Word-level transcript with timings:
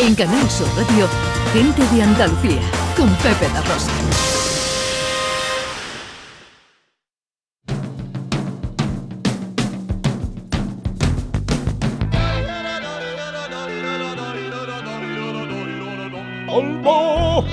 En 0.00 0.14
Canal 0.14 0.48
Sur 0.48 0.68
Radio, 0.76 1.08
Gente 1.52 1.82
de 1.92 2.02
Andalucía, 2.02 2.60
con 2.96 3.08
Pepe 3.16 3.48
La 3.52 3.60
Rosa. 3.62 3.90
¡Olmo! 16.48 17.44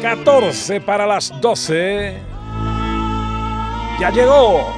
14 0.00 0.80
para 0.82 1.04
las 1.04 1.32
12. 1.40 2.16
Ya 3.98 4.10
llegó. 4.10 4.72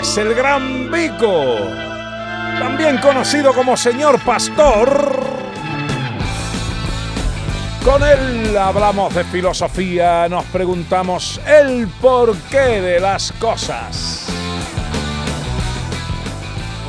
Es 0.00 0.18
el 0.18 0.34
gran 0.34 0.90
Vico. 0.90 1.89
También 2.60 2.98
conocido 2.98 3.54
como 3.54 3.74
señor 3.74 4.20
pastor. 4.20 5.18
Con 7.82 8.02
él 8.02 8.54
hablamos 8.54 9.14
de 9.14 9.24
filosofía, 9.24 10.28
nos 10.28 10.44
preguntamos 10.44 11.40
el 11.46 11.88
porqué 12.02 12.82
de 12.82 13.00
las 13.00 13.32
cosas. 13.32 14.26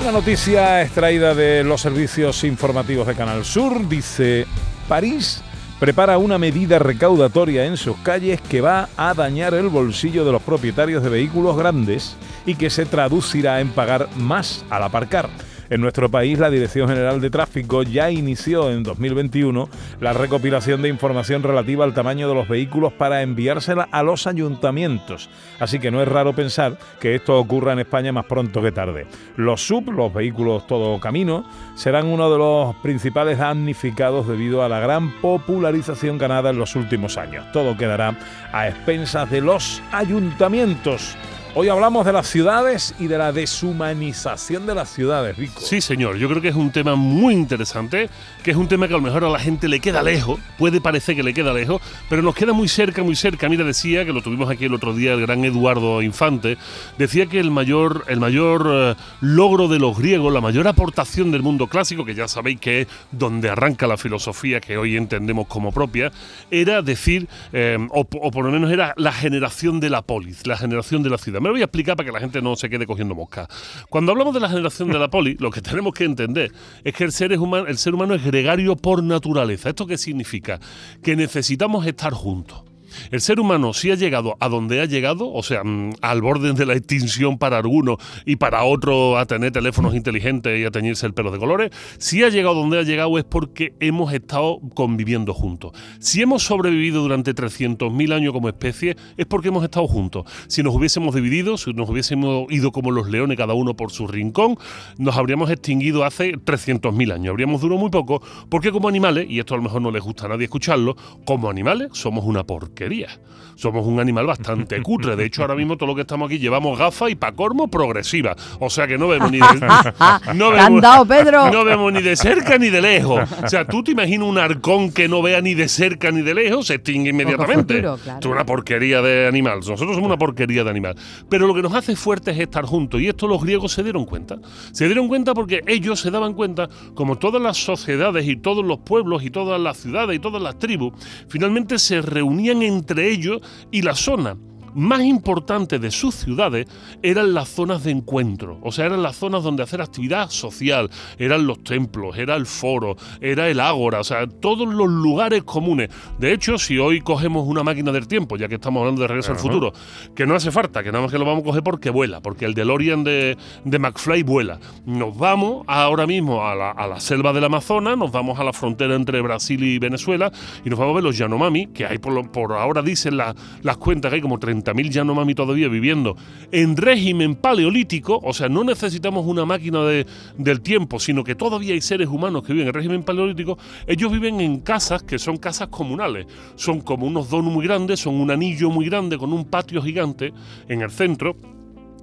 Una 0.02 0.12
noticia 0.12 0.82
extraída 0.82 1.34
de 1.34 1.64
los 1.64 1.80
servicios 1.80 2.44
informativos 2.44 3.08
de 3.08 3.16
Canal 3.16 3.46
Sur 3.46 3.88
dice, 3.88 4.46
París 4.90 5.42
prepara 5.80 6.18
una 6.18 6.38
medida 6.38 6.80
recaudatoria 6.80 7.66
en 7.66 7.78
sus 7.78 7.96
calles 8.00 8.42
que 8.42 8.60
va 8.60 8.90
a 8.98 9.14
dañar 9.14 9.54
el 9.54 9.70
bolsillo 9.70 10.26
de 10.26 10.34
los 10.34 10.42
propietarios 10.42 11.02
de 11.02 11.10
vehículos 11.10 11.56
grandes 11.56 12.18
y 12.46 12.56
que 12.56 12.70
se 12.70 12.86
traducirá 12.86 13.62
en 13.62 13.70
pagar 13.70 14.10
más 14.18 14.66
al 14.70 14.84
aparcar. 14.84 15.30
En 15.72 15.80
nuestro 15.80 16.12
país, 16.12 16.38
la 16.38 16.50
Dirección 16.50 16.90
General 16.90 17.22
de 17.22 17.30
Tráfico 17.30 17.84
ya 17.84 18.12
inició 18.12 18.70
en 18.70 18.84
2021 18.84 19.70
la 20.02 20.12
recopilación 20.12 20.82
de 20.82 20.90
información 20.90 21.44
relativa 21.44 21.86
al 21.86 21.94
tamaño 21.94 22.28
de 22.28 22.36
los 22.36 22.50
vehículos 22.50 22.92
para 22.92 23.22
enviársela 23.22 23.88
a 23.90 24.04
los 24.04 24.28
ayuntamientos. 24.28 25.30
Así 25.62 25.80
que 25.80 25.90
no 25.90 26.02
es 26.02 26.10
raro 26.10 26.34
pensar 26.34 26.78
que 27.00 27.16
esto 27.16 27.40
ocurra 27.40 27.72
en 27.72 27.80
España 27.80 28.12
más 28.12 28.26
pronto 28.26 28.62
que 28.62 28.74
tarde. 28.74 29.08
Los 29.38 29.66
sub, 29.66 29.90
los 29.94 30.14
vehículos 30.14 30.68
todo 30.68 31.00
camino, 31.00 31.46
serán 31.76 32.08
uno 32.08 32.30
de 32.30 32.38
los 32.38 32.76
principales 32.84 33.38
damnificados 33.38 34.28
debido 34.28 34.64
a 34.64 34.68
la 34.68 34.82
gran 34.82 35.22
popularización 35.22 36.18
ganada 36.18 36.50
en 36.50 36.60
los 36.60 36.76
últimos 36.76 37.18
años. 37.18 37.50
Todo 37.54 37.78
quedará 37.78 38.20
a 38.52 38.68
expensas 38.68 39.32
de 39.32 39.40
los 39.40 39.82
ayuntamientos. 39.94 41.16
Hoy 41.54 41.68
hablamos 41.68 42.06
de 42.06 42.14
las 42.14 42.30
ciudades 42.30 42.96
y 42.98 43.08
de 43.08 43.18
la 43.18 43.34
deshumanización 43.34 44.66
de 44.66 44.74
las 44.74 44.90
ciudades, 44.90 45.36
Vico. 45.36 45.60
Sí, 45.60 45.82
señor. 45.82 46.16
Yo 46.16 46.30
creo 46.30 46.42
que 46.42 46.48
es 46.48 46.56
un 46.56 46.72
tema 46.72 46.96
muy 46.96 47.34
interesante, 47.34 48.10
que 48.42 48.52
es 48.52 48.58
un 48.58 48.70
tema 48.70 48.88
que 48.88 48.94
a 48.94 48.98
lo 48.98 49.04
mejor 49.04 49.26
a 49.26 49.30
la 49.30 49.38
gente 49.38 49.68
le 49.68 49.82
queda 49.82 50.02
lejos, 50.02 50.40
puede 50.58 50.80
parecer 50.80 51.18
que 51.18 51.24
le 51.24 51.34
queda 51.34 51.52
lejos, 51.52 51.82
pero 52.10 52.22
nos 52.22 52.36
queda 52.36 52.54
muy 52.54 52.70
cerca, 52.70 53.04
muy 53.04 53.18
cerca. 53.18 53.50
Mira, 53.50 53.66
decía, 53.66 54.06
que 54.06 54.14
lo 54.14 54.22
tuvimos 54.22 54.50
aquí 54.50 54.64
el 54.64 54.74
otro 54.74 54.94
día, 54.94 55.12
el 55.12 55.20
gran 55.20 55.44
Eduardo 55.44 56.02
Infante, 56.02 56.58
decía 56.98 57.26
que 57.26 57.42
el 57.42 57.52
mayor, 57.52 58.06
el 58.08 58.22
mayor 58.22 58.70
eh, 58.72 58.96
logro 59.20 59.68
de 59.68 59.80
los 59.80 59.98
griegos, 59.98 60.32
la 60.32 60.40
mayor 60.40 60.70
aportación 60.70 61.32
del 61.32 61.42
mundo 61.42 61.68
clásico, 61.68 62.06
que 62.06 62.16
ya 62.16 62.30
sabéis 62.30 62.62
que 62.62 62.82
es 62.82 62.88
donde 63.12 63.50
arranca 63.50 63.88
la 63.88 63.98
filosofía 63.98 64.62
que 64.62 64.78
hoy 64.78 64.96
entendemos 64.96 65.48
como 65.48 65.74
propia, 65.74 66.14
era 66.50 66.82
decir, 66.82 67.28
eh, 67.52 67.78
o 67.90 68.06
por 68.06 68.46
lo 68.46 68.52
menos 68.52 68.72
era 68.72 68.94
la 68.96 69.12
generación 69.12 69.82
de 69.82 69.90
la 69.90 70.02
polis, 70.02 70.48
la 70.48 70.56
generación 70.56 71.04
de 71.04 71.10
la 71.10 71.18
ciudad. 71.18 71.41
Me 71.42 71.50
lo 71.50 71.54
voy 71.54 71.62
a 71.62 71.66
explicar 71.66 71.96
para 71.96 72.08
que 72.08 72.14
la 72.14 72.20
gente 72.20 72.42
no 72.42 72.56
se 72.56 72.70
quede 72.70 72.86
cogiendo 72.86 73.16
mosca. 73.16 73.48
Cuando 73.90 74.12
hablamos 74.12 74.34
de 74.34 74.40
la 74.40 74.50
generación 74.50 74.90
de 74.90 75.00
la 75.00 75.10
poli, 75.10 75.36
lo 75.40 75.50
que 75.50 75.62
tenemos 75.62 75.94
que 75.94 76.06
entender 76.06 76.52
es 76.84 76.94
que 76.94 77.04
el 77.04 77.12
ser, 77.12 77.38
humano, 77.38 77.68
el 77.68 77.78
ser 77.78 77.94
humano 77.94 78.14
es 78.14 78.24
gregario 78.24 78.76
por 78.76 79.04
naturaleza. 79.04 79.70
¿Esto 79.70 79.88
qué 79.88 79.98
significa? 79.98 80.60
Que 81.02 81.16
necesitamos 81.16 81.86
estar 81.86 82.14
juntos. 82.14 82.71
El 83.12 83.22
ser 83.22 83.40
humano 83.40 83.74
sí 83.74 83.92
ha 83.92 83.96
llegado 83.96 84.36
a 84.40 84.50
donde 84.50 84.82
ha 84.82 84.86
llegado, 84.86 85.32
o 85.32 85.44
sea, 85.44 85.64
mm, 85.64 85.94
al 86.02 86.22
borde 86.22 86.54
de 86.54 86.66
la 86.66 86.74
extinción 86.74 87.38
para 87.38 87.58
algunos 87.58 87.98
y 88.26 88.36
para 88.36 88.64
otros 88.64 89.18
a 89.18 89.26
tener 89.26 89.52
teléfonos 89.52 89.96
inteligentes 89.96 90.60
y 90.60 90.66
a 90.66 90.72
teñirse 90.72 91.06
el 91.06 91.14
pelo 91.14 91.32
de 91.32 91.40
colores, 91.40 91.72
si 91.98 92.24
ha 92.24 92.30
llegado 92.30 92.56
donde 92.56 92.80
ha 92.80 92.84
llegado 92.84 93.18
es 93.18 93.24
porque 93.24 93.74
hemos 93.80 94.14
estado 94.14 94.60
conviviendo 94.74 95.34
juntos. 95.34 95.72
Si 96.00 96.22
hemos 96.22 96.44
sobrevivido 96.44 97.02
durante 97.02 97.34
300.000 97.34 98.14
años 98.14 98.34
como 98.34 98.50
especie, 98.50 98.96
es 99.18 99.26
porque 99.26 99.50
hemos 99.50 99.64
estado 99.64 99.88
juntos. 99.88 100.26
Si 100.48 100.64
nos 100.64 100.76
hubiésemos 100.76 101.16
dividido, 101.16 101.58
si 101.58 101.74
nos 101.74 101.90
hubiésemos 101.90 102.52
ido 102.52 102.72
como 102.72 102.92
los 102.92 103.10
leones, 103.10 103.38
cada 103.38 103.54
uno 103.54 103.76
por 103.76 103.92
su 103.92 104.08
rincón, 104.08 104.58
nos 104.98 105.18
habríamos 105.18 105.50
extinguido 105.50 106.04
hace 106.04 106.34
300.000 106.34 107.14
años. 107.14 107.32
Habríamos 107.32 107.62
durado 107.62 107.80
muy 107.80 107.90
poco, 107.90 108.22
porque 108.50 108.72
como 108.72 108.88
animales, 108.88 109.28
y 109.30 109.40
esto 109.40 109.54
a 109.54 109.58
lo 109.58 109.64
mejor 109.64 109.82
no 109.82 109.92
les 109.92 110.04
gusta 110.04 110.26
a 110.26 110.30
nadie 110.30 110.46
escucharlo, 110.46 110.96
como 111.26 111.50
animales 111.50 111.90
somos 111.94 112.26
una 112.26 112.44
porquería. 112.82 113.10
Somos 113.56 113.86
un 113.86 114.00
animal 114.00 114.26
bastante 114.26 114.82
cutre. 114.84 115.16
De 115.16 115.26
hecho, 115.26 115.44
ahora 115.44 115.56
mismo 115.56 115.78
todo 115.78 115.88
lo 115.88 115.96
que 115.96 116.02
estamos 116.02 116.28
aquí 116.28 116.40
llevamos 116.40 116.80
gafas 116.80 117.12
y 117.12 117.16
pa' 117.16 117.32
cormo 117.34 117.68
progresiva. 117.68 118.36
O 118.60 118.70
sea 118.70 118.88
que 118.88 118.98
no 118.98 119.08
vemos 119.08 119.32
ni 119.32 119.40
de, 119.40 119.46
no 120.36 120.52
vemos, 120.52 121.08
Pedro? 121.08 121.52
no 121.54 121.64
vemos 121.64 121.94
ni 121.94 122.02
de 122.02 122.16
cerca 122.16 122.58
ni 122.58 122.70
de 122.70 122.82
lejos. 122.82 123.30
O 123.44 123.48
sea, 123.48 123.68
tú 123.68 123.84
te 123.84 123.92
imaginas 123.92 124.28
un 124.28 124.38
arcón 124.38 124.92
que 124.92 125.08
no 125.08 125.22
vea 125.22 125.42
ni 125.42 125.54
de 125.54 125.68
cerca 125.68 126.12
ni 126.12 126.22
de 126.22 126.34
lejos, 126.34 126.68
se 126.68 126.76
extingue 126.76 127.12
inmediatamente. 127.12 127.84
Es 128.20 128.26
una 128.26 128.46
porquería 128.46 129.02
de 129.02 129.28
animal. 129.28 129.60
Nosotros 129.60 129.96
somos 129.96 130.08
una 130.08 130.18
porquería 130.18 130.64
de 130.64 130.70
animal. 130.70 130.96
Pero 131.30 131.46
lo 131.46 131.54
que 131.54 131.62
nos 131.62 131.74
hace 131.74 131.96
fuerte 131.96 132.32
es 132.32 132.40
estar 132.40 132.66
juntos. 132.66 133.00
Y 133.02 133.08
esto 133.08 133.28
los 133.28 133.44
griegos 133.44 133.74
se 133.74 133.84
dieron 133.84 134.06
cuenta. 134.06 134.40
Se 134.72 134.86
dieron 134.86 135.08
cuenta 135.08 135.34
porque 135.34 135.62
ellos 135.68 136.00
se 136.00 136.10
daban 136.10 136.34
cuenta, 136.34 136.68
como 136.96 137.18
todas 137.18 137.42
las 137.42 137.58
sociedades 137.58 138.28
y 138.28 138.38
todos 138.38 138.66
los 138.66 138.80
pueblos 138.80 139.24
y 139.24 139.30
todas 139.30 139.60
las 139.60 139.78
ciudades 139.78 140.16
y 140.16 140.20
todas 140.20 140.42
las 140.42 140.58
tribus, 140.58 140.94
finalmente 141.28 141.78
se 141.78 142.02
reunían 142.02 142.64
entre 142.78 143.10
ellos 143.10 143.42
y 143.72 143.82
la 143.82 143.96
zona 143.96 144.38
más 144.74 145.02
importante 145.02 145.80
de 145.80 145.92
sus 145.92 146.16
ciudades 146.16 146.68
eran 147.02 147.34
las 147.34 147.50
zonas 147.50 147.84
de 147.84 147.92
encuentro, 147.92 148.60
o 148.62 148.72
sea, 148.72 148.86
eran 148.86 149.04
las 149.04 149.16
zonas 149.16 149.44
donde 149.44 149.64
hacer 149.64 149.82
actividad 149.82 150.30
social, 150.30 150.90
eran 151.18 151.48
los 151.48 151.64
templos, 151.64 152.18
era 152.18 152.36
el 152.36 152.46
foro, 152.46 152.96
era 153.20 153.50
el 153.50 153.60
ágora, 153.60 154.00
o 154.00 154.04
sea, 154.04 154.28
todos 154.28 154.68
los 154.68 154.90
lugares 154.90 155.44
comunes. 155.44 155.90
De 156.20 156.34
hecho, 156.34 156.58
si 156.58 156.78
hoy 156.78 157.02
cogemos 157.02 157.48
una 157.48 157.64
máquina 157.64 157.92
del 157.92 158.08
tiempo, 158.08 158.38
ya 158.38 158.48
que 158.48 158.56
estamos 158.56 158.82
hablando 158.82 159.02
de 159.02 159.08
regreso 159.08 159.32
al 159.32 159.38
futuro, 159.38 159.74
que 160.16 160.26
no 160.26 160.36
hace 160.36 160.52
falta, 160.52 160.84
que 160.84 160.92
nada 160.92 161.04
más 161.04 161.12
que 161.12 161.20
lo 161.20 161.26
vamos 161.26 161.42
a 161.42 161.46
coger 161.46 161.64
porque 161.64 161.90
vuela, 161.90 162.22
porque 162.22 162.46
el 162.46 162.54
DeLorean 162.54 163.04
de, 163.04 163.38
de 163.64 163.80
McFly 163.80 164.24
vuela. 164.24 164.60
Nos 164.86 165.18
vamos 165.18 165.64
ahora 165.68 166.08
mismo 166.08 166.46
a 166.46 166.56
la, 166.56 166.72
a 166.72 166.88
la 166.88 167.00
selva 167.00 167.34
del 167.34 167.44
Amazonas, 167.44 167.98
nos 167.98 168.12
vamos 168.12 168.40
a 168.40 168.44
la 168.44 168.54
frontera 168.54 168.96
entre 168.96 169.22
Brasil 169.22 169.64
y 169.64 169.80
Venezuela 169.80 170.32
y 170.64 170.70
nos 170.70 170.80
vamos 170.80 170.94
a 170.94 170.96
ver 170.96 171.04
los 171.04 171.18
Yanomami, 171.18 171.68
que 171.68 171.86
hay 171.86 171.98
por, 171.98 172.32
por 172.32 172.54
ahora 172.54 172.82
dicen 172.82 173.18
la, 173.18 173.36
las 173.62 173.78
cuentas 173.78 174.10
que 174.10 174.16
hay 174.16 174.22
como 174.22 174.40
30.000 174.64 174.90
Yanomami 174.90 175.36
todavía 175.36 175.68
viviendo 175.68 176.16
en 176.52 176.78
régimen 176.78 177.36
paleolítico, 177.36 178.20
o 178.24 178.34
sea, 178.34 178.50
no 178.50 178.64
necesitamos 178.64 179.26
una 179.26 179.46
máquina 179.46 179.84
de, 179.84 180.06
del 180.38 180.62
tiempo, 180.62 181.00
sino 181.00 181.24
que 181.24 181.36
todavía 181.36 181.74
hay 181.74 181.82
seres 181.82 182.08
humanos 182.08 182.44
que 182.44 182.54
viven 182.54 182.68
en 182.68 182.74
régimen 182.74 183.04
paleolítico, 183.04 183.58
ellos 183.88 184.12
viven 184.12 184.42
en 184.42 184.60
casas 184.60 185.04
que 185.04 185.20
son 185.20 185.38
casas 185.38 185.70
comunales, 185.70 186.28
son 186.56 186.82
como 186.82 187.06
unos 187.06 187.30
donos 187.30 187.52
muy 187.52 187.66
grandes, 187.66 188.00
son 188.00 188.16
un 188.16 188.32
anillo 188.32 188.70
muy 188.70 188.86
grande 188.86 189.18
con 189.18 189.34
un 189.34 189.46
patio 189.46 189.82
gigante 189.82 190.34
en 190.68 190.82
el 190.82 190.92
centro 190.92 191.36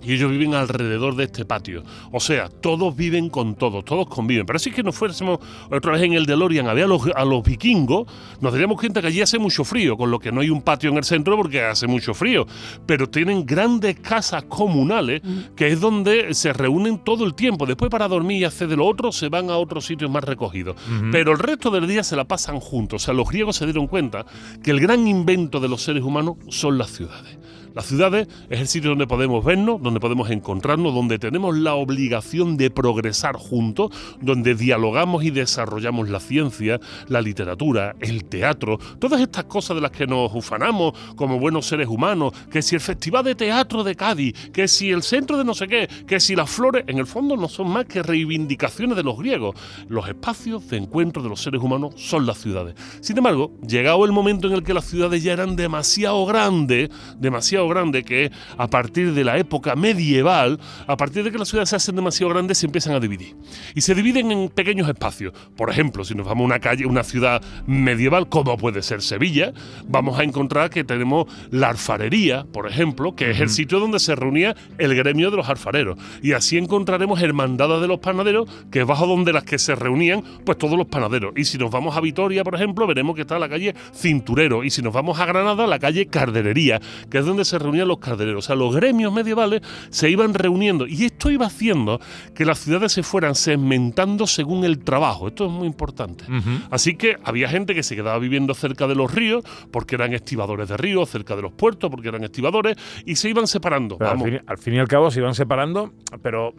y 0.03 0.15
ellos 0.15 0.31
viven 0.31 0.55
alrededor 0.55 1.17
de 1.17 1.25
este 1.25 1.45
patio. 1.45 1.83
O 2.13 2.21
sea, 2.21 2.49
todos 2.49 2.97
viven 2.97 3.29
con 3.29 3.55
todos, 3.55 3.85
todos 3.85 4.07
conviven. 4.07 4.47
Pero 4.47 4.59
si 4.59 4.71
es 4.71 4.77
que 4.77 4.83
nos 4.83 4.97
fuésemos 4.97 5.39
otra 5.71 5.93
vez 5.93 6.03
en 6.03 6.13
el 6.13 6.27
DeLorean 6.27 6.69
a 6.69 6.75
ver 6.75 6.85
a 6.85 6.87
los, 6.87 7.03
a 7.15 7.25
los 7.25 7.43
vikingos, 7.43 8.07
nos 8.41 8.53
daríamos 8.53 8.79
cuenta 8.79 9.01
que 9.01 9.09
allí 9.09 9.21
hace 9.21 9.39
mucho 9.39 9.65
frío, 9.65 9.97
con 9.97 10.11
lo 10.11 10.19
que 10.19 10.33
no 10.33 10.41
hay 10.41 10.51
un 10.51 10.63
patio 10.63 10.91
en 10.91 10.97
el 10.97 11.05
centro 11.05 11.37
porque 11.37 11.63
hace 11.63 11.87
mucho 11.87 12.15
frío. 12.15 12.47
Pero 12.87 13.09
tienen 13.09 13.45
grandes 13.45 13.99
casas 14.01 14.45
comunales, 14.45 15.23
que 15.57 15.69
es 15.69 15.81
donde 15.81 16.35
se 16.35 16.53
reúnen 16.53 16.99
todo 16.99 17.25
el 17.25 17.35
tiempo. 17.35 17.67
Después 17.67 17.91
para 17.91 18.09
dormir 18.09 18.43
y 18.43 18.45
hacer 18.45 18.69
de 18.69 18.77
lo 18.77 18.87
otro, 18.87 19.13
se 19.13 19.29
van 19.29 19.51
a 19.51 19.57
otros 19.57 19.87
sitios 19.87 20.11
más 20.11 20.25
recogidos. 20.25 20.77
Pero 21.11 21.33
el 21.33 21.39
resto 21.39 21.71
del 21.71 21.87
día 21.87 22.05
se 22.05 22.17
la 22.17 22.25
pasan 22.25 22.61
juntos. 22.61 23.03
O 23.03 23.05
sea, 23.05 23.15
los 23.15 23.29
griegos 23.29 23.57
se 23.57 23.65
dieron 23.65 23.87
cuenta 23.87 24.25
que 24.63 24.71
el 24.71 24.81
gran 24.81 25.07
invento 25.07 25.61
de 25.61 25.69
los 25.69 25.83
seres 25.83 26.03
humanos 26.03 26.37
son 26.49 26.79
las 26.79 26.91
ciudades. 26.91 27.39
Las 27.75 27.87
ciudades 27.87 28.29
es 28.51 28.61
el 28.61 28.69
sitio 28.69 28.91
donde 28.91 29.07
podemos 29.07 29.45
vernos, 29.45 29.83
donde 29.83 30.01
podemos 30.01 30.31
encontrarnos, 30.31 30.95
donde 30.95 31.19
tenemos 31.19 31.57
la 31.57 31.75
obligación 31.75 32.57
de 32.57 32.71
progresar 32.71 33.37
juntos, 33.37 33.91
donde 34.21 34.55
dialogamos 34.55 35.25
y 35.25 35.31
desarrollamos 35.31 36.09
la 36.09 36.21
ciencia, 36.21 36.81
la 37.09 37.21
literatura, 37.21 37.95
el 38.01 38.25
teatro, 38.25 38.79
todas 38.99 39.21
estas 39.21 39.45
cosas 39.45 39.77
de 39.77 39.83
las 39.83 39.91
que 39.91 40.07
nos 40.07 40.35
ufanamos 40.35 40.93
como 41.17 41.39
buenos 41.39 41.67
seres 41.67 41.89
humanos, 41.89 42.33
que 42.51 42.63
si 42.63 42.75
el 42.75 42.81
Festival 42.81 43.25
de 43.25 43.35
Teatro 43.35 43.85
de 43.85 43.95
Cádiz, 43.95 44.51
que 44.51 44.69
si 44.69 44.91
el 44.91 45.03
centro 45.03 45.37
de 45.37 45.45
no 45.45 45.55
sé 45.55 45.69
qué, 45.69 45.89
que 46.07 46.21
si 46.21 46.35
las 46.35 46.51
flores, 46.51 46.85
en 46.87 46.99
el 46.99 47.07
fondo 47.07 47.37
no 47.37 47.49
son 47.49 47.69
más 47.69 47.85
que 47.87 48.03
reivindicaciones 48.03 48.97
de 48.97 49.03
los 49.03 49.19
griegos. 49.19 49.57
Los 49.89 50.09
espacios 50.09 50.69
de 50.69 50.79
encuentro 50.79 51.23
de 51.23 51.29
los 51.29 51.43
seres 51.43 51.61
humanos 51.61 51.95
son 51.97 52.27
las 52.27 52.39
ciudades. 52.39 52.75
Sin 53.01 53.17
embargo, 53.19 53.53
llegado 53.67 54.05
el 54.05 54.13
momento 54.13 54.49
en 54.49 54.55
el 54.55 54.63
que 54.63 54.75
las 54.75 54.85
ciudades 54.85 55.23
ya 55.23 55.33
eran 55.33 55.57
demasiado 55.57 56.25
grandes, 56.27 56.91
demasiado 57.19 57.58
demasiado 57.59 57.69
grande, 57.69 58.05
que 58.05 58.27
es 58.27 58.31
a 58.57 58.69
partir 58.69 59.13
de 59.13 59.25
la 59.25 59.39
época 59.39 59.75
medieval, 59.77 60.59
a 60.87 60.97
partir 60.97 61.25
de 61.25 61.33
que 61.33 61.39
las 61.39 61.49
ciudades 61.49 61.71
se 61.71 61.77
hacen 61.77 61.97
demasiado 61.97 62.33
grandes, 62.33 62.59
se 62.59 62.67
empiezan 62.67 62.95
a 62.95 63.01
dividir. 63.01 63.37
Y 63.75 63.81
se 63.81 63.95
dividen 63.95 64.31
en 64.31 64.49
pequeños 64.49 64.89
espacios. 64.89 65.33
Por 65.57 65.71
ejemplo, 65.71 66.05
si 66.05 66.15
nos 66.15 66.27
vamos 66.27 66.43
a 66.43 66.47
una 66.47 66.61
calle, 66.61 66.87
una 66.87 67.05
ciudad 67.05 67.43
medieval, 67.67 68.29
como 68.29 68.57
puede 68.57 68.83
ser 68.83 69.03
Sevilla, 69.03 69.53
vamos 69.87 70.19
a 70.19 70.25
encontrar 70.25 70.71
que 70.71 70.85
tenemos 70.85 71.27
la 71.51 71.71
alfarería, 71.71 72.45
por 72.45 72.67
ejemplo, 72.67 73.15
que 73.15 73.31
es 73.31 73.41
el 73.41 73.49
sitio 73.49 73.81
donde 73.81 73.99
se 73.99 74.15
reunía 74.15 74.55
el 74.79 74.95
gremio 74.95 75.31
de 75.31 75.37
los 75.37 75.49
alfareros. 75.49 75.99
Y 76.23 76.33
así 76.33 76.59
encontraremos 76.59 77.21
hermandades 77.21 77.81
de 77.81 77.89
los 77.89 77.99
panaderos, 77.99 78.49
que 78.71 78.81
es 78.81 78.87
bajo 78.87 79.07
donde 79.07 79.33
las 79.33 79.45
que 79.45 79.59
se 79.59 79.75
reunían, 79.75 80.23
pues 80.45 80.59
todos 80.59 80.77
los 80.77 80.87
panaderos. 80.87 81.33
Y 81.37 81.45
si 81.45 81.59
nos 81.59 81.71
vamos 81.71 81.97
a 81.97 82.01
Vitoria, 82.01 82.45
por 82.45 82.55
ejemplo, 82.55 82.87
veremos 82.87 83.15
que 83.15 83.23
está 83.23 83.39
la 83.39 83.49
calle 83.49 83.75
Cinturero. 83.95 84.65
Y 84.65 84.71
si 84.71 84.83
nos 84.83 84.93
vamos 84.93 85.19
a 85.19 85.27
Granada, 85.27 85.67
la 85.67 85.79
calle 85.79 86.07
Carderería, 86.07 86.81
que 87.11 87.19
es 87.19 87.27
donde 87.27 87.45
se 87.49 87.59
reunían 87.59 87.89
los 87.89 87.99
cardereros. 87.99 88.45
O 88.45 88.47
sea, 88.47 88.57
los 88.57 88.75
gremios 88.75 89.13
medievales 89.13 89.63
se 89.91 90.11
iban 90.11 90.35
reuniendo. 90.35 90.87
Y 90.87 91.05
esto 91.05 91.31
iba 91.31 91.47
haciendo 91.47 92.01
que 92.35 92.45
las 92.45 92.59
ciudades 92.59 92.93
se 92.93 93.03
fueran 93.03 93.35
segmentando 93.35 94.27
según 94.27 94.65
el 94.65 94.79
trabajo. 94.81 95.29
Esto 95.29 95.47
es 95.47 95.51
muy 95.51 95.67
importante. 95.67 96.25
Así 96.71 96.97
que 96.97 97.17
había 97.25 97.49
gente 97.49 97.75
que 97.75 97.83
se 97.83 97.97
quedaba 97.97 98.19
viviendo 98.19 98.55
cerca 98.55 98.87
de 98.87 98.95
los 98.95 99.13
ríos, 99.13 99.45
porque 99.71 99.95
eran 99.95 100.13
estibadores 100.13 100.69
de 100.69 100.77
ríos, 100.77 101.09
cerca 101.11 101.37
de 101.37 101.43
los 101.43 101.53
puertos, 101.53 101.91
porque 101.91 102.09
eran 102.09 102.25
estibadores, 102.25 102.77
y 103.05 103.17
se 103.17 103.29
iban 103.29 103.47
separando. 103.47 103.97
Al 104.01 104.21
fin, 104.21 104.41
al, 104.47 104.59
fin, 104.59 104.75
y 104.75 104.79
al 104.79 104.89
cabo 104.89 105.11
se 105.11 105.21
iban 105.21 105.35
separando, 105.35 105.93
pero 106.23 106.55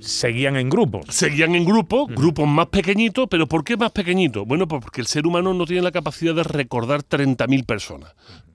seguían 0.00 0.56
en 0.56 0.68
grupos. 0.68 1.06
Seguían 1.08 1.54
en 1.54 1.64
grupos, 1.64 2.08
grupos 2.08 2.46
más 2.46 2.66
pequeñitos, 2.66 3.26
pero 3.30 3.46
¿por 3.46 3.64
qué 3.64 3.76
más 3.76 3.92
pequeñitos? 3.92 4.46
Bueno, 4.46 4.68
pues 4.68 4.82
porque 4.82 5.00
el 5.00 5.06
ser 5.06 5.26
humano 5.26 5.54
no 5.54 5.64
tiene 5.66 5.82
la 5.82 5.92
capacidad 5.92 6.34
de 6.34 6.42
recordar 6.42 7.02
30.000 7.02 7.64
personas 7.64 8.14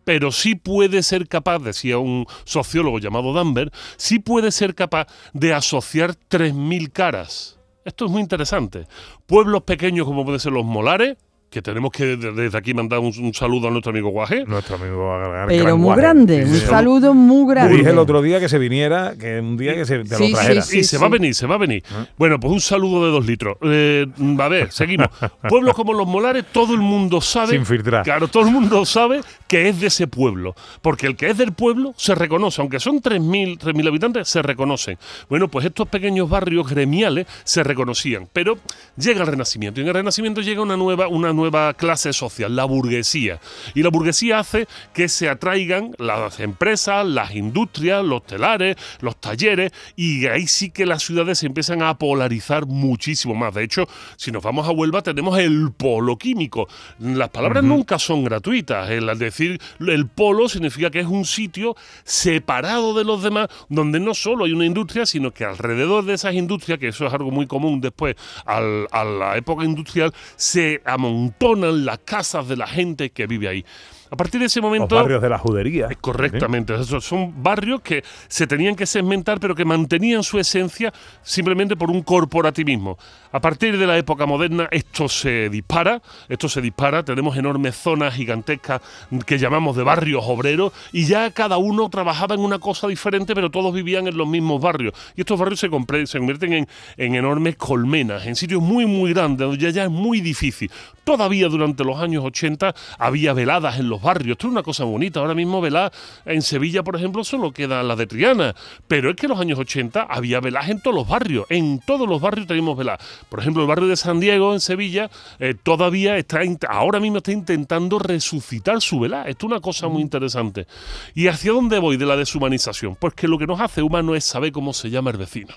pero 0.09 0.31
sí 0.31 0.55
puede 0.55 1.03
ser 1.03 1.27
capaz, 1.27 1.59
decía 1.59 1.99
un 1.99 2.25
sociólogo 2.43 2.97
llamado 2.97 3.31
Danver, 3.31 3.71
sí 3.95 4.17
puede 4.17 4.51
ser 4.51 4.73
capaz 4.73 5.05
de 5.33 5.53
asociar 5.53 6.15
3.000 6.31 6.91
caras. 6.91 7.59
Esto 7.85 8.05
es 8.05 8.11
muy 8.11 8.23
interesante. 8.23 8.87
Pueblos 9.27 9.61
pequeños 9.61 10.07
como 10.07 10.23
pueden 10.23 10.39
ser 10.39 10.51
los 10.51 10.65
molares, 10.65 11.15
que 11.49 11.61
tenemos 11.61 11.91
que 11.91 12.15
desde 12.15 12.57
aquí 12.57 12.73
mandar 12.73 12.99
un, 12.99 13.33
saludo 13.33 13.67
a 13.67 13.71
nuestro 13.71 13.91
amigo 13.91 14.09
Guaje. 14.09 14.43
Nuestro 14.45 14.75
amigo 14.75 15.19
Pero 15.47 15.77
muy 15.77 15.95
grande, 15.95 16.45
un 16.45 16.55
saludo 16.55 17.13
muy 17.13 17.53
grande. 17.53 17.77
dije 17.77 17.89
el 17.89 17.97
otro 17.97 18.21
día 18.21 18.39
que 18.39 18.47
se 18.47 18.59
viniera, 18.59 19.15
que 19.19 19.39
un 19.39 19.57
día 19.57 19.73
que 19.73 19.85
se 19.85 20.03
te 20.03 20.19
lo 20.19 20.35
trajera. 20.35 20.63
y 20.71 20.83
se 20.83 20.97
va 20.97 21.07
a 21.07 21.09
venir, 21.09 21.33
se 21.33 21.47
va 21.47 21.55
a 21.55 21.57
venir. 21.57 21.83
Ah. 21.91 22.05
Bueno, 22.17 22.39
pues 22.39 22.53
un 22.53 22.61
saludo 22.61 23.05
de 23.05 23.11
dos 23.11 23.25
litros. 23.25 23.57
Eh, 23.63 24.05
a 24.39 24.47
ver, 24.47 24.71
seguimos. 24.71 25.07
Pueblos 25.49 25.73
como 25.75 25.93
los 25.93 26.07
Molares, 26.07 26.45
todo 26.51 26.73
el 26.73 26.81
mundo 26.81 27.19
sabe. 27.21 27.53
Sin 27.53 27.65
filtrar. 27.65 28.03
Claro, 28.03 28.27
todo 28.27 28.45
el 28.45 28.51
mundo 28.51 28.85
sabe 28.85 29.21
que 29.47 29.69
es 29.69 29.81
de 29.81 29.87
ese 29.87 30.07
pueblo. 30.07 30.55
Porque 30.81 31.07
el 31.07 31.15
que 31.15 31.29
es 31.29 31.37
del 31.37 31.53
pueblo 31.53 31.93
se 31.97 32.13
reconoce, 32.13 32.61
aunque 32.61 32.79
son 32.79 33.01
3.000 33.01 33.57
3.000 33.57 33.87
habitantes, 33.87 34.29
se 34.29 34.41
reconocen. 34.41 34.97
Bueno, 35.29 35.47
pues 35.47 35.65
estos 35.65 35.87
pequeños 35.87 36.29
barrios 36.29 36.69
gremiales 36.69 37.25
se 37.43 37.63
reconocían. 37.63 38.27
Pero 38.31 38.57
llega 38.97 39.21
el 39.21 39.27
Renacimiento. 39.27 39.79
Y 39.79 39.83
en 39.83 39.89
el 39.89 39.93
Renacimiento 39.95 40.41
llega 40.41 40.61
una 40.61 40.77
nueva, 40.77 41.07
una 41.07 41.33
nueva 41.39 41.73
clase 41.73 42.11
social, 42.11 42.55
la 42.55 42.65
burguesía. 42.65 43.39
Y 43.73 43.83
la 43.83 43.89
burguesía 43.89 44.39
hace 44.39 44.67
que 44.93 45.07
se 45.07 45.29
atraigan 45.29 45.95
las 45.97 46.39
empresas, 46.39 47.05
las 47.05 47.33
industrias, 47.33 48.03
los 48.03 48.25
telares, 48.25 48.75
los 48.99 49.15
talleres, 49.19 49.71
y 49.95 50.27
ahí 50.27 50.47
sí 50.47 50.69
que 50.69 50.85
las 50.85 51.03
ciudades 51.03 51.39
se 51.39 51.45
empiezan 51.45 51.81
a 51.81 51.97
polarizar 51.97 52.65
muchísimo 52.65 53.35
más. 53.35 53.53
De 53.53 53.63
hecho, 53.63 53.87
si 54.17 54.31
nos 54.31 54.43
vamos 54.43 54.67
a 54.67 54.71
Huelva, 54.71 55.01
tenemos 55.01 55.39
el 55.39 55.71
polo 55.71 56.17
químico. 56.17 56.67
Las 56.99 57.29
palabras 57.29 57.63
nunca 57.63 57.97
son 57.97 58.23
gratuitas. 58.23 58.89
El 58.89 59.17
decir 59.17 59.61
el 59.79 60.07
polo 60.07 60.49
significa 60.49 60.89
que 60.89 60.99
es 60.99 61.07
un 61.07 61.25
sitio 61.25 61.75
separado 62.03 62.93
de 62.93 63.05
los 63.05 63.23
demás, 63.23 63.47
donde 63.69 63.99
no 63.99 64.13
solo 64.13 64.45
hay 64.45 64.51
una 64.51 64.65
industria, 64.65 65.05
sino 65.05 65.31
que 65.31 65.45
alrededor 65.45 66.03
de 66.03 66.13
esas 66.15 66.33
industrias, 66.33 66.79
que 66.79 66.89
eso 66.89 67.07
es 67.07 67.13
algo 67.13 67.31
muy 67.31 67.47
común 67.47 67.79
después 67.79 68.15
a 68.45 68.59
la 68.59 69.37
época 69.37 69.63
industrial, 69.63 70.13
se 70.35 70.81
amontonan 70.85 71.28
las 71.39 71.99
casas 71.99 72.47
de 72.47 72.57
la 72.57 72.67
gente 72.67 73.11
que 73.11 73.27
vive 73.27 73.47
ahí. 73.47 73.65
A 74.11 74.15
partir 74.15 74.39
de 74.39 74.47
ese 74.47 74.59
momento. 74.59 74.95
Los 74.95 75.03
barrios 75.03 75.21
de 75.21 75.29
la 75.29 75.37
judería. 75.37 75.87
Eh, 75.89 75.95
correctamente. 75.99 76.73
Esos 76.73 77.05
son 77.05 77.43
barrios 77.43 77.81
que 77.81 78.03
se 78.27 78.47
tenían 78.47 78.75
que 78.75 78.85
segmentar, 78.85 79.39
pero 79.39 79.53
que 79.53 79.65
mantenían 79.65 80.23
su 80.23 80.39
esencia 80.39 80.91
simplemente 81.21 81.75
por 81.75 81.91
un 81.91 82.01
corporativismo. 82.01 82.97
A 83.31 83.39
partir 83.39 83.77
de 83.77 83.85
la 83.85 83.97
época 83.97 84.25
moderna, 84.25 84.67
esto 84.71 85.07
se 85.07 85.49
dispara. 85.49 86.01
Esto 86.27 86.49
se 86.49 86.61
dispara. 86.61 87.03
Tenemos 87.03 87.37
enormes 87.37 87.75
zonas 87.75 88.15
gigantescas 88.15 88.81
que 89.25 89.37
llamamos 89.37 89.77
de 89.77 89.83
barrios 89.83 90.23
obreros, 90.25 90.73
y 90.91 91.05
ya 91.05 91.29
cada 91.31 91.57
uno 91.57 91.89
trabajaba 91.89 92.35
en 92.35 92.41
una 92.41 92.59
cosa 92.59 92.87
diferente, 92.87 93.35
pero 93.35 93.51
todos 93.51 93.73
vivían 93.73 94.07
en 94.07 94.17
los 94.17 94.27
mismos 94.27 94.61
barrios. 94.61 94.93
Y 95.15 95.21
estos 95.21 95.39
barrios 95.39 95.59
se, 95.59 95.69
se 96.07 96.17
convierten 96.17 96.53
en, 96.53 96.67
en, 96.97 97.15
enormes 97.15 97.57
colmenas, 97.57 98.25
en 98.25 98.35
sitios 98.35 98.61
muy, 98.61 98.85
muy 98.85 99.13
grandes, 99.13 99.47
donde 99.47 99.57
ya, 99.57 99.69
ya 99.69 99.83
es 99.83 99.91
muy 99.91 100.21
difícil. 100.21 100.71
Todavía 101.09 101.49
durante 101.49 101.83
los 101.83 101.99
años 101.99 102.23
80 102.23 102.75
había 102.99 103.33
veladas 103.33 103.79
en 103.79 103.89
los 103.89 103.99
barrios. 103.99 104.33
Esto 104.33 104.45
es 104.45 104.51
una 104.51 104.61
cosa 104.61 104.83
bonita. 104.83 105.19
Ahora 105.19 105.33
mismo 105.33 105.59
velar 105.59 105.91
en 106.23 106.43
Sevilla, 106.43 106.83
por 106.83 106.95
ejemplo, 106.95 107.23
solo 107.23 107.51
queda 107.51 107.81
la 107.81 107.95
de 107.95 108.05
Triana. 108.05 108.53
Pero 108.87 109.09
es 109.09 109.15
que 109.15 109.25
en 109.25 109.31
los 109.31 109.39
años 109.39 109.57
80 109.57 110.03
había 110.03 110.39
velas 110.39 110.69
en 110.69 110.79
todos 110.79 110.95
los 110.95 111.07
barrios. 111.07 111.47
En 111.49 111.79
todos 111.79 112.07
los 112.07 112.21
barrios 112.21 112.45
teníamos 112.45 112.77
velas. 112.77 112.99
Por 113.27 113.39
ejemplo, 113.39 113.63
el 113.63 113.67
barrio 113.67 113.87
de 113.87 113.97
San 113.97 114.19
Diego, 114.19 114.53
en 114.53 114.59
Sevilla, 114.59 115.09
eh, 115.39 115.55
todavía 115.55 116.15
está, 116.15 116.41
ahora 116.69 116.99
mismo 116.99 117.17
está 117.17 117.31
intentando 117.31 117.97
resucitar 117.97 118.79
su 118.79 118.99
vela. 118.99 119.23
Esto 119.23 119.47
es 119.47 119.51
una 119.51 119.61
cosa 119.61 119.87
muy 119.87 120.03
interesante. 120.03 120.67
¿Y 121.15 121.25
hacia 121.25 121.53
dónde 121.53 121.79
voy 121.79 121.97
de 121.97 122.05
la 122.05 122.17
deshumanización? 122.17 122.95
Pues 122.97 123.15
que 123.15 123.27
lo 123.27 123.39
que 123.39 123.47
nos 123.47 123.59
hace 123.59 123.81
humano 123.81 124.13
es 124.13 124.25
saber 124.25 124.51
cómo 124.51 124.73
se 124.73 124.91
llama 124.91 125.09
el 125.09 125.17
vecino. 125.17 125.55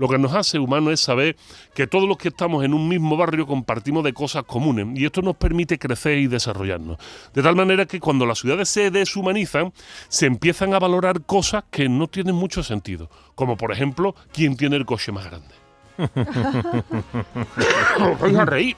Lo 0.00 0.08
que 0.08 0.16
nos 0.16 0.32
hace 0.32 0.58
humanos 0.58 0.94
es 0.94 1.00
saber 1.00 1.36
que 1.74 1.86
todos 1.86 2.08
los 2.08 2.16
que 2.16 2.28
estamos 2.28 2.64
en 2.64 2.72
un 2.72 2.88
mismo 2.88 3.18
barrio 3.18 3.46
compartimos 3.46 4.02
de 4.02 4.14
cosas 4.14 4.44
comunes 4.44 4.86
y 4.96 5.04
esto 5.04 5.22
nos 5.22 5.36
permite 5.36 5.78
crecer 5.78 6.18
y 6.18 6.26
desarrollarnos. 6.26 6.98
De 7.34 7.42
tal 7.42 7.56
manera 7.56 7.86
que 7.86 8.00
cuando 8.00 8.26
las 8.26 8.38
ciudades 8.38 8.68
se 8.68 8.90
deshumanizan, 8.90 9.72
se 10.08 10.26
empiezan 10.26 10.74
a 10.74 10.78
valorar 10.78 11.22
cosas 11.22 11.64
que 11.70 11.88
no 11.88 12.08
tienen 12.08 12.34
mucho 12.34 12.62
sentido, 12.62 13.10
como 13.34 13.56
por 13.56 13.72
ejemplo, 13.72 14.14
quién 14.32 14.56
tiene 14.56 14.76
el 14.76 14.86
coche 14.86 15.12
más 15.12 15.26
grande. 15.26 15.54
Vais 18.20 18.36
a 18.36 18.44
reír. 18.44 18.76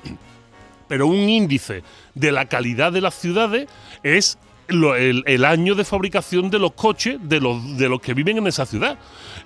Pero 0.89 1.07
un 1.07 1.29
índice 1.29 1.83
de 2.15 2.33
la 2.33 2.47
calidad 2.47 2.93
de 2.93 3.01
las 3.01 3.15
ciudades 3.15 3.69
es 4.03 4.39
el, 4.69 5.45
año 5.45 5.75
de 5.75 5.85
fabricación 5.85 6.51
de 6.51 6.59
los 6.59 6.73
coches 6.73 7.19
de 7.23 7.41
los, 7.41 7.77
de 7.77 7.89
los 7.89 8.01
que 8.01 8.15
viven 8.15 8.39
en 8.39 8.47
esa 8.47 8.67
ciudad. 8.67 8.99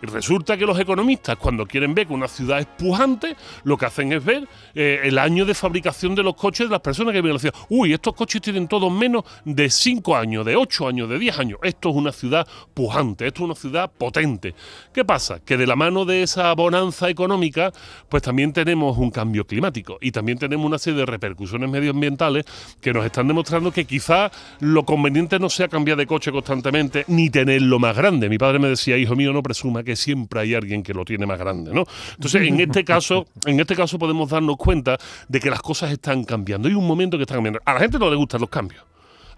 Resulta 0.02 0.56
que 0.56 0.66
los 0.66 0.78
economistas, 0.78 1.36
cuando 1.36 1.66
quieren 1.66 1.94
ver 1.94 2.06
que 2.06 2.12
una 2.12 2.28
ciudad 2.28 2.58
es 2.58 2.66
pujante, 2.66 3.36
lo 3.64 3.76
que 3.76 3.86
hacen 3.86 4.12
es 4.12 4.24
ver 4.24 4.46
eh, 4.74 5.00
el 5.04 5.18
año 5.18 5.44
de 5.44 5.54
fabricación 5.54 6.14
de 6.14 6.22
los 6.22 6.36
coches 6.36 6.68
de 6.68 6.72
las 6.72 6.80
personas 6.80 7.12
que 7.12 7.20
viven 7.20 7.30
en 7.30 7.34
la 7.34 7.40
ciudad. 7.40 7.54
Uy, 7.68 7.92
estos 7.92 8.14
coches 8.14 8.42
tienen 8.42 8.68
todos 8.68 8.92
menos 8.92 9.24
de 9.44 9.70
5 9.70 10.16
años, 10.16 10.44
de 10.44 10.56
8 10.56 10.88
años, 10.88 11.08
de 11.08 11.18
10 11.18 11.38
años. 11.38 11.58
Esto 11.62 11.90
es 11.90 11.96
una 11.96 12.12
ciudad 12.12 12.46
pujante, 12.74 13.26
esto 13.26 13.42
es 13.42 13.44
una 13.46 13.54
ciudad 13.54 13.90
potente. 13.90 14.54
¿Qué 14.92 15.04
pasa? 15.04 15.40
Que 15.40 15.56
de 15.56 15.66
la 15.66 15.76
mano 15.76 16.04
de 16.04 16.22
esa 16.22 16.52
bonanza 16.54 17.08
económica, 17.08 17.72
pues 18.08 18.22
también 18.22 18.52
tenemos 18.52 18.96
un 18.98 19.10
cambio 19.10 19.46
climático 19.46 19.98
y 20.00 20.12
también 20.12 20.38
tenemos 20.38 20.66
una 20.66 20.78
serie 20.78 21.00
de 21.00 21.06
repercusiones 21.06 21.70
medioambientales 21.70 22.44
que 22.80 22.92
nos 22.92 23.04
están 23.04 23.28
demostrando 23.28 23.72
que 23.72 23.84
quizá 23.84 24.30
lo 24.60 24.84
conveniente 25.06 25.38
no 25.38 25.48
sea 25.48 25.68
cambiar 25.68 25.96
de 25.96 26.04
coche 26.04 26.32
constantemente 26.32 27.04
ni 27.06 27.30
tenerlo 27.30 27.78
más 27.78 27.96
grande. 27.96 28.28
Mi 28.28 28.38
padre 28.38 28.58
me 28.58 28.66
decía, 28.66 28.96
hijo 28.96 29.14
mío, 29.14 29.32
no 29.32 29.40
presuma 29.40 29.84
que 29.84 29.94
siempre 29.94 30.40
hay 30.40 30.54
alguien 30.54 30.82
que 30.82 30.92
lo 30.92 31.04
tiene 31.04 31.26
más 31.26 31.38
grande, 31.38 31.72
¿no? 31.72 31.84
Entonces, 32.16 32.42
en 32.42 32.58
este 32.58 32.84
caso, 32.92 33.24
en 33.44 33.60
este 33.60 33.76
caso 33.76 34.00
podemos 34.00 34.28
darnos 34.28 34.56
cuenta 34.56 34.98
de 35.28 35.38
que 35.38 35.48
las 35.48 35.62
cosas 35.62 35.92
están 35.92 36.24
cambiando. 36.24 36.66
Hay 36.66 36.74
un 36.74 36.84
momento 36.84 37.16
que 37.16 37.22
están 37.22 37.36
cambiando. 37.36 37.60
A 37.64 37.74
la 37.74 37.80
gente 37.80 38.00
no 38.00 38.10
le 38.10 38.16
gustan 38.16 38.40
los 38.40 38.50
cambios. 38.50 38.82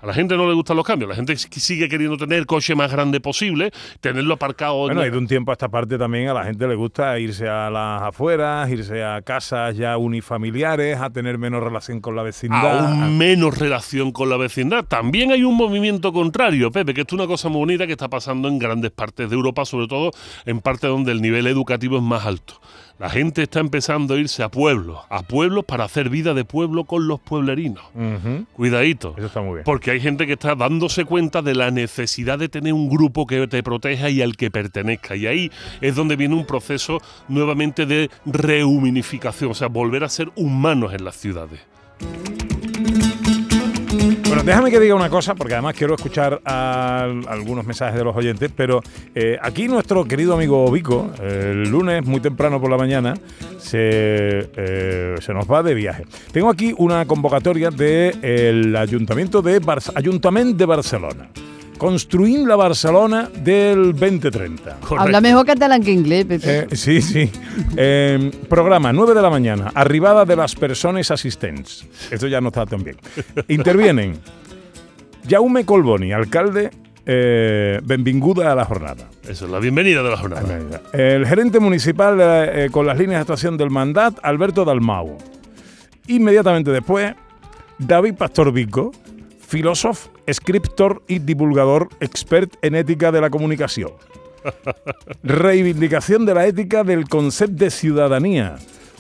A 0.01 0.07
la 0.07 0.15
gente 0.15 0.37
no 0.37 0.47
le 0.47 0.55
gustan 0.55 0.77
los 0.77 0.87
cambios, 0.87 1.09
la 1.09 1.17
gente 1.17 1.37
sigue 1.37 1.89
queriendo 1.89 2.17
tener 2.17 2.39
el 2.39 2.47
coche 2.47 2.77
más 2.77 2.93
grande 2.93 3.21
posible, 3.21 3.73
tenerlo 4.01 4.35
aparcado. 4.35 4.77
Bueno, 4.77 5.05
y 5.05 5.11
de 5.11 5.19
un 5.19 5.27
tiempo 5.27 5.51
a 5.51 5.55
esta 5.55 5.69
parte 5.69 5.99
también 5.99 6.29
a 6.29 6.35
la 6.35 6.45
gente 6.45 6.69
le 6.69 6.77
gusta 6.77 7.19
irse 7.19 7.49
a 7.49 7.69
las 7.69 8.03
afueras, 8.03 8.71
irse 8.71 9.03
a 9.03 9.21
casas 9.23 9.77
ya 9.77 9.97
unifamiliares, 9.97 11.01
a 11.01 11.11
tener 11.11 11.37
menos 11.39 11.65
relación 11.65 12.01
con 12.01 12.15
la 12.15 12.23
vecindad. 12.23 12.79
Aún 12.79 13.19
menos 13.19 13.59
relación 13.59 14.13
con 14.13 14.31
la 14.31 14.37
vecindad. 14.37 14.85
También 14.85 15.33
hay 15.33 15.43
un 15.43 15.57
movimiento 15.57 16.13
contrario, 16.13 16.71
Pepe, 16.71 16.95
que 16.95 17.01
es 17.01 17.13
una 17.13 17.27
cosa 17.27 17.49
muy 17.49 17.59
bonita 17.59 17.85
que 17.85 17.93
está 17.93 18.07
pasando 18.09 18.47
en 18.47 18.61
grandes 18.61 18.93
partes 18.93 19.29
de 19.29 19.35
Europa, 19.35 19.65
sobre 19.65 19.89
todo 19.89 20.13
en 20.47 20.61
partes 20.61 20.89
donde 20.91 21.11
el 21.11 21.21
nivel 21.21 21.49
educativo 21.49 21.97
es 21.97 22.05
más 22.05 22.25
alto. 22.25 22.61
La 22.99 23.09
gente 23.09 23.43
está 23.43 23.61
empezando 23.61 24.15
a 24.15 24.19
irse 24.19 24.43
a 24.43 24.49
pueblos, 24.49 24.99
a 25.09 25.23
pueblos 25.23 25.65
para 25.65 25.85
hacer 25.85 26.11
vida 26.11 26.35
de 26.35 26.45
pueblo 26.45 26.85
con 26.85 27.07
los 27.07 27.21
pueblerinos. 27.21 27.85
Cuidadito. 28.55 29.15
Eso 29.17 29.27
está 29.27 29.41
muy 29.41 29.55
bien. 29.55 29.65
Porque 29.65 29.93
hay 29.93 30.01
gente 30.01 30.27
que 30.27 30.33
está 30.33 30.57
dándose 30.57 31.05
cuenta 31.05 31.41
de 31.41 31.55
la 31.55 31.71
necesidad 31.71 32.41
de 32.41 32.49
tener 32.49 32.73
un 32.73 32.89
grupo 32.89 33.27
que 33.27 33.47
te 33.47 33.63
proteja 33.63 34.11
y 34.11 34.21
al 34.21 34.37
que 34.37 34.51
pertenezca. 34.51 35.15
Y 35.15 35.27
ahí 35.27 35.53
es 35.81 35.95
donde 35.95 36.17
viene 36.17 36.35
un 36.35 36.45
proceso 36.45 37.01
nuevamente 37.29 37.87
de 37.87 38.11
rehumanificación, 38.27 39.53
o 39.53 39.55
sea, 39.55 39.69
volver 39.69 40.03
a 40.03 40.09
ser 40.09 40.31
humanos 40.35 40.93
en 40.93 41.05
las 41.05 41.17
ciudades. 41.17 41.61
Déjame 44.45 44.71
que 44.71 44.81
diga 44.81 44.95
una 44.95 45.11
cosa, 45.11 45.35
porque 45.35 45.55
además 45.55 45.75
quiero 45.75 45.95
escuchar 45.95 46.41
algunos 46.45 47.67
mensajes 47.67 47.97
de 47.97 48.05
los 48.05 48.17
oyentes, 48.17 48.51
pero 48.55 48.81
eh, 49.15 49.39
aquí 49.41 49.69
nuestro 49.69 50.05
querido 50.05 50.35
amigo 50.35 50.71
Vico, 50.71 51.11
el 51.23 51.69
lunes 51.69 52.05
muy 52.05 52.21
temprano 52.21 52.61
por 52.61 52.71
la 52.71 52.77
mañana, 52.77 53.15
se, 53.59 53.79
eh, 54.57 55.15
se 55.21 55.35
nos 55.35 55.51
va 55.51 55.63
de 55.63 55.75
viaje. 55.75 56.05
Tengo 56.33 56.51
aquí 56.51 56.75
una 56.77 57.07
convocatoria 57.07 57.71
del 57.71 58.75
Ayuntamiento 58.77 59.43
de, 59.43 59.61
Ayuntamiento 59.95 60.57
de 60.57 60.67
Barcelona. 60.67 61.29
Construir 61.79 62.41
la 62.41 62.57
Barcelona 62.57 63.31
del 63.43 63.93
2030. 63.93 64.79
Habla 64.99 65.21
mejor 65.21 65.47
catalán 65.47 65.83
que 65.83 65.93
inglés, 65.93 66.25
Pepe. 66.25 66.59
Eh, 66.59 66.77
sí, 66.77 67.01
sí. 67.01 67.31
Em, 67.77 68.31
programa, 68.49 68.93
9 68.93 69.15
de 69.15 69.23
la 69.23 69.31
mañana, 69.31 69.71
arribada 69.75 70.25
de 70.25 70.37
las 70.37 70.55
personas 70.55 71.11
asistentes. 71.11 71.87
Esto 72.11 72.27
ya 72.27 72.41
no 72.41 72.49
está 72.49 72.67
tan 72.67 72.83
bien. 72.83 72.97
Intervienen 73.49 74.19
Jaume 75.29 75.65
Colboni, 75.65 76.13
alcalde 76.13 76.71
eh, 77.11 77.81
benvinguda 77.85 78.53
a 78.53 78.55
la 78.55 78.65
jornada. 78.65 79.09
Eso 79.27 79.47
es 79.47 79.51
la 79.51 79.59
bienvenida 79.61 80.03
de 80.03 80.11
la 80.11 80.17
jornada. 80.17 80.59
El 80.93 81.27
gerente 81.27 81.59
municipal 81.61 82.19
eh, 82.21 82.69
con 82.71 82.87
las 82.87 82.99
líneas 82.99 83.19
de 83.19 83.21
actuación 83.23 83.57
del 83.57 83.71
mandat, 83.71 84.19
Alberto 84.23 84.65
Dalmau. 84.65 85.17
Inmediatamente 86.09 86.71
después, 86.71 87.15
David 87.79 88.15
Pastor 88.15 88.53
Vico, 88.53 88.93
filósofo, 89.49 90.11
escritor 90.27 91.03
y 91.09 91.21
divulgador 91.21 91.89
expert 92.01 92.55
en 92.61 92.75
ética 92.75 93.11
de 93.11 93.23
la 93.23 93.31
comunicación. 93.31 93.93
Reivindicación 95.23 96.27
de 96.27 96.35
la 96.35 96.47
ética 96.47 96.85
del 96.85 97.09
concepto 97.09 97.65
de 97.65 97.71
ciudadanía. 97.71 98.57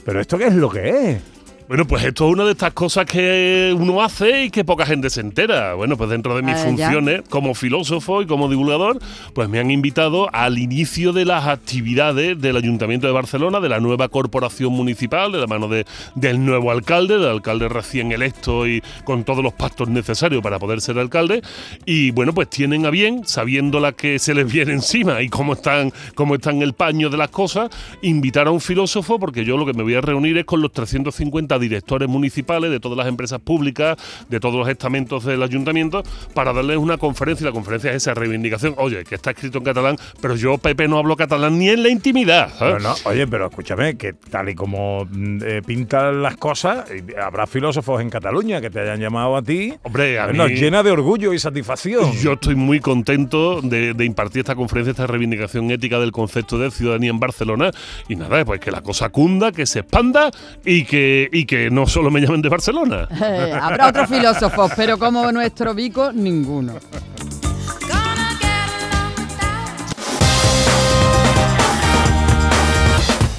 ¿Pero 0.07 0.21
esto 0.21 0.38
qué 0.38 0.47
es 0.47 0.55
lo 0.55 0.71
que 0.71 1.11
es? 1.11 1.23
Bueno, 1.68 1.87
pues 1.87 2.02
esto 2.02 2.26
es 2.26 2.32
una 2.32 2.46
de 2.46 2.52
estas 2.52 2.72
cosas 2.72 3.04
que 3.04 3.76
uno 3.78 4.02
hace 4.02 4.44
y 4.44 4.50
que 4.50 4.64
poca 4.64 4.87
gente 4.87 5.10
se 5.10 5.20
entera. 5.20 5.75
Bueno, 5.75 5.98
pues 5.98 6.08
dentro 6.08 6.34
de 6.34 6.40
mis 6.40 6.54
ah, 6.54 6.64
funciones 6.64 7.20
como 7.28 7.52
filósofo 7.52 8.22
y 8.22 8.26
como 8.26 8.48
divulgador, 8.48 8.98
pues 9.34 9.50
me 9.50 9.58
han 9.58 9.70
invitado 9.70 10.34
al 10.34 10.56
inicio 10.56 11.12
de 11.12 11.26
las 11.26 11.46
actividades 11.46 12.40
del 12.40 12.56
Ayuntamiento 12.56 13.06
de 13.06 13.12
Barcelona, 13.12 13.60
de 13.60 13.68
la 13.68 13.80
nueva 13.80 14.08
corporación 14.08 14.72
municipal, 14.72 15.30
de 15.30 15.40
la 15.40 15.46
mano 15.46 15.68
de, 15.68 15.84
del 16.14 16.42
nuevo 16.42 16.70
alcalde, 16.70 17.18
del 17.18 17.28
alcalde 17.28 17.68
recién 17.68 18.12
electo 18.12 18.66
y 18.66 18.82
con 19.04 19.25
todos 19.25 19.44
los 19.44 19.52
pactos 19.52 19.90
necesarios 19.90 20.42
para 20.42 20.58
poder 20.58 20.80
ser 20.80 20.98
alcalde. 20.98 21.42
Y 21.84 22.12
bueno, 22.12 22.32
pues 22.32 22.48
tienen 22.48 22.87
a 22.87 22.90
bien, 22.90 23.26
sabiendo 23.26 23.78
la 23.78 23.92
que 23.92 24.18
se 24.18 24.32
les 24.32 24.50
viene 24.50 24.72
encima 24.72 25.20
y 25.20 25.28
cómo 25.28 25.52
están, 25.52 25.92
cómo 26.14 26.37
están 26.37 26.62
el 26.62 26.72
paño 26.72 27.10
de 27.10 27.18
las 27.18 27.28
cosas, 27.28 27.68
invitar 28.00 28.46
a 28.46 28.52
un 28.52 28.62
filósofo, 28.62 29.18
porque 29.18 29.44
yo 29.44 29.58
lo 29.58 29.66
que 29.66 29.75
me 29.75 29.82
voy 29.82 29.96
a 29.96 30.00
reunir 30.00 30.38
es 30.38 30.46
con 30.46 30.62
los 30.62 30.72
350 30.72 31.58
directores 31.59 32.09
municipales 32.09 32.71
de 32.71 32.81
todas 32.81 32.97
las 32.99 33.07
empresas 33.07 33.41
públicas, 33.41 33.97
de 34.29 34.41
todos 34.41 34.57
los 34.57 34.69
estamentos 34.69 35.25
del 35.25 35.43
ayuntamiento, 35.43 36.03
para 36.35 36.53
darles 36.53 36.77
una 36.77 36.99
conferencia. 36.99 37.45
Y 37.45 37.47
la 37.47 37.53
conferencia 37.53 37.91
es 37.91 37.97
esa 37.97 38.15
reivindicación. 38.15 38.75
Oye, 38.77 39.05
que 39.05 39.15
está 39.15 39.31
escrito 39.31 39.59
en 39.59 39.65
catalán, 39.65 39.97
pero 40.21 40.37
yo, 40.37 40.59
Pepe, 40.59 40.88
no 40.88 40.99
hablo 40.99 41.17
catalán 41.17 41.59
ni 41.59 41.69
en 41.69 41.83
la 41.83 41.88
intimidad. 41.88 42.50
¿eh? 42.61 42.79
oye, 43.05 43.27
pero 43.27 43.47
escúchame, 43.47 43.97
que 43.97 44.12
tal 44.12 44.49
y 44.49 44.55
como 44.55 45.05
mm, 45.05 45.38
eh, 45.45 45.62
pintan 45.65 46.23
las 46.23 46.37
cosas, 46.37 46.87
habrá 47.23 47.47
filósofos 47.47 48.00
en 48.00 48.11
Cataluña 48.11 48.61
que 48.61 48.71
te 48.71 48.81
hayan 48.81 49.00
llamado 49.00 49.37
a 49.37 49.43
ti. 49.43 49.75
Hombre, 49.83 50.19
a 50.19 50.33
Nos 50.33 50.50
llena 50.50 50.83
de 50.83 50.91
orgullo 50.91 51.33
y 51.33 51.38
satisfacción. 51.38 52.12
Yo 52.12 52.35
estoy 52.35 52.55
muy 52.55 52.81
contento 52.81 53.61
de, 53.62 53.95
de 53.95 54.05
impartir 54.05 54.41
esta 54.41 54.55
conferencia, 54.55 54.91
esta 54.91 55.07
reivindicación 55.07 55.71
ética 55.71 55.99
del 55.99 56.12
concepto 56.12 56.59
de 56.59 56.71
ciudadanía 56.71 57.11
en 57.11 57.21
Barcelona. 57.21 57.71
Y 58.09 58.17
nada, 58.17 58.45
pues 58.45 58.61
que 58.61 58.71
la 58.71 58.83
cosa 58.83 59.11
cunda, 59.11 59.53
que 59.53 59.67
se 59.67 59.81
expanda 59.81 60.31
y 60.65 60.85
que, 60.85 61.29
y 61.33 61.45
que 61.49 61.71
no 61.71 61.87
solo 61.87 62.11
me 62.11 62.21
llamen 62.21 62.43
de 62.43 62.49
Barcelona. 62.49 63.09
Eh, 63.11 63.59
habrá 63.61 63.88
otros 63.88 64.09
filósofos, 64.09 64.71
pero 64.76 64.99
como 64.99 65.33
nuestro 65.33 65.75
Vico, 65.75 66.12
ninguno. 66.12 66.75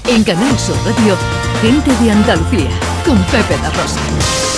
En 0.08 0.24
Canal 0.24 0.58
Sur 0.58 0.76
Radio, 0.78 1.16
gente 1.62 2.04
de 2.04 2.12
Andalucía, 2.12 2.70
con 3.06 3.18
Pepe 3.26 3.56
da 3.62 3.70
Rosa. 3.70 4.49